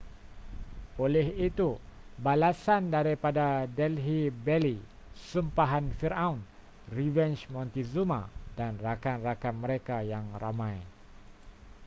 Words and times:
oleh 1.05 1.27
itu 1.47 1.69
balasan 2.25 2.83
daripada 2.95 3.47
delhi 3.77 4.21
belly 4.45 4.77
sumpahan 5.29 5.85
firaun 5.99 6.39
revenge 6.97 7.41
montezuma 7.53 8.21
dan 8.59 8.73
rakan-rakan 8.85 9.55
mereka 9.63 9.97
yang 10.11 10.25
ramai 10.41 10.77